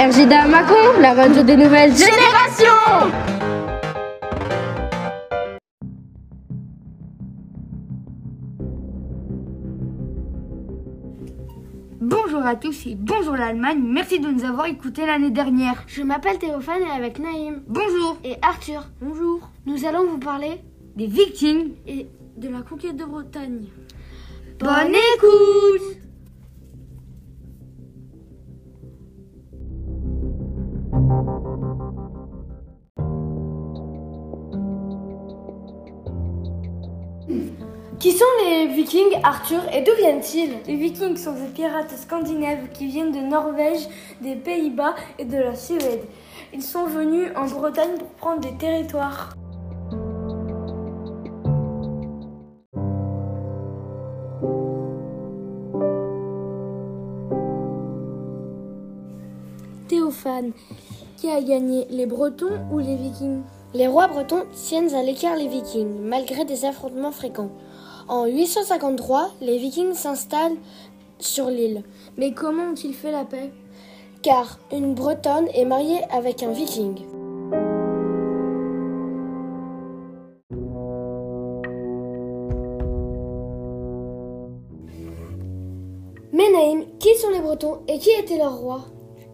RJDA 0.00 0.46
Macon, 0.46 0.98
la 0.98 1.12
radio 1.12 1.42
des 1.42 1.58
nouvelles 1.58 1.94
générations. 1.94 3.10
Bonjour 12.00 12.40
à 12.46 12.56
tous 12.56 12.86
et 12.86 12.94
bonjour 12.94 13.36
l'Allemagne, 13.36 13.82
merci 13.84 14.18
de 14.20 14.28
nous 14.28 14.44
avoir 14.44 14.66
écoutés 14.66 15.04
l'année 15.04 15.30
dernière. 15.30 15.84
Je 15.86 16.02
m'appelle 16.02 16.38
Théophane 16.38 16.82
et 16.82 16.90
avec 16.90 17.18
Naïm. 17.18 17.62
Bonjour. 17.68 18.16
Et 18.24 18.36
Arthur, 18.42 18.86
Bonjour. 19.02 19.50
Nous 19.66 19.84
allons 19.84 20.06
vous 20.06 20.18
parler 20.18 20.62
Des 20.96 21.06
Vikings. 21.06 21.72
et 21.86 22.06
de 22.38 22.48
la 22.48 22.62
conquête 22.62 22.96
de 22.96 23.04
Bretagne. 23.04 23.66
Bonne 24.58 24.94
écoute 25.16 25.98
Qui 38.00 38.12
sont 38.12 38.24
les 38.42 38.66
Vikings, 38.66 39.20
Arthur, 39.22 39.60
et 39.74 39.82
d'où 39.82 39.92
viennent-ils 39.98 40.54
Les 40.66 40.76
Vikings 40.76 41.18
sont 41.18 41.34
des 41.34 41.48
pirates 41.52 41.94
scandinaves 41.98 42.70
qui 42.72 42.86
viennent 42.86 43.12
de 43.12 43.20
Norvège, 43.20 43.86
des 44.22 44.36
Pays-Bas 44.36 44.94
et 45.18 45.26
de 45.26 45.36
la 45.36 45.54
Suède. 45.54 46.00
Ils 46.54 46.62
sont 46.62 46.86
venus 46.86 47.28
en 47.36 47.44
Bretagne 47.44 47.98
pour 47.98 48.08
prendre 48.12 48.40
des 48.40 48.56
territoires. 48.56 49.34
Théophane, 59.88 60.52
qui 61.18 61.28
a 61.28 61.42
gagné, 61.42 61.86
les 61.90 62.06
Bretons 62.06 62.64
ou 62.72 62.78
les 62.78 62.96
Vikings? 62.96 63.42
Les 63.74 63.86
rois 63.86 64.08
bretons 64.08 64.46
tiennent 64.52 64.94
à 64.94 65.02
l'écart 65.02 65.36
les 65.36 65.46
Vikings, 65.46 66.00
malgré 66.00 66.46
des 66.46 66.64
affrontements 66.64 67.12
fréquents. 67.12 67.50
En 68.10 68.26
853, 68.26 69.34
les 69.40 69.56
Vikings 69.58 69.94
s'installent 69.94 70.56
sur 71.20 71.48
l'île, 71.48 71.84
Mais 72.18 72.32
comment 72.32 72.64
ont-ils 72.72 72.92
fait 72.92 73.12
la 73.12 73.24
paix? 73.24 73.52
Car 74.20 74.58
une 74.72 74.94
Bretonne 74.94 75.46
est 75.54 75.64
mariée 75.64 76.00
avec 76.10 76.42
un 76.42 76.50
Viking. 76.50 76.96
Mais 86.32 86.50
Naïm, 86.50 86.86
qui 86.98 87.14
sont 87.14 87.30
les 87.30 87.40
Bretons 87.40 87.78
et 87.86 88.00
qui 88.00 88.10
était 88.10 88.38
leur 88.38 88.58
roi 88.58 88.80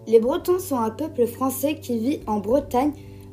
Les 0.06 0.20
Bretons 0.20 0.58
sont 0.58 0.76
un 0.76 0.90
peuple 0.90 1.26
français 1.26 1.76
qui 1.76 1.98
vit 1.98 2.20
en 2.26 2.40
Bretagne. 2.40 2.92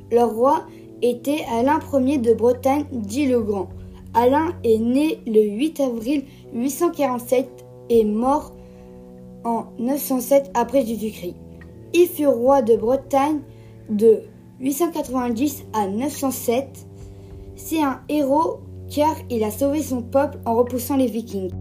Leur 0.09 0.33
roi 0.33 0.63
était 1.02 1.44
Alain 1.52 1.81
Ier 1.91 2.17
de 2.17 2.33
Bretagne, 2.33 2.85
dit 2.94 3.25
le 3.25 3.41
Grand. 3.41 3.67
Alain 4.14 4.53
est 4.64 4.78
né 4.78 5.19
le 5.25 5.42
8 5.42 5.80
avril 5.80 6.23
847 6.53 7.66
et 7.89 8.06
mort 8.06 8.53
en 9.44 9.66
907 9.80 10.52
après 10.53 10.86
Jésus-Christ. 10.86 11.36
Il 11.94 12.08
fut 12.08 12.28
roi 12.28 12.61
de 12.61 12.75
Bretagne 12.75 13.41
de 13.89 14.22
890 14.59 15.66
à 15.73 15.88
907. 15.88 16.88
C'est 17.56 17.81
un 17.81 18.02
héros 18.09 18.59
car 18.94 19.16
il 19.30 19.44
a 19.44 19.52
sauvé 19.52 19.81
son 19.81 20.02
peuple 20.02 20.38
en 20.45 20.56
repoussant 20.56 20.97
les 20.97 21.08
Vikings. 21.08 21.52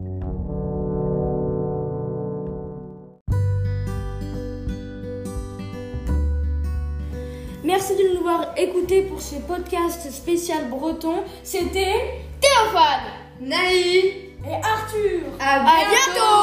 Merci 7.65 7.95
de 7.95 8.13
nous 8.13 8.21
avoir 8.21 8.55
écoutés 8.59 9.03
pour 9.03 9.23
ce 9.23 9.37
podcast 9.37 10.11
spécial 10.11 10.69
breton. 10.69 11.23
C'était 11.43 11.95
Théophane 12.63 13.01
Naïm 13.41 14.05
et 14.47 14.55
Arthur. 14.63 15.21
À 15.41 15.59
bientôt 15.61 16.42